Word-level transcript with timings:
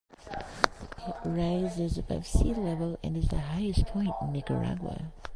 It 1.07 1.13
rises 1.25 1.99
above 1.99 2.25
sea 2.25 2.55
level 2.55 2.97
and 3.03 3.15
is 3.15 3.27
the 3.27 3.39
highest 3.39 3.85
point 3.85 4.09
in 4.23 4.31
Nicaragua. 4.31 5.11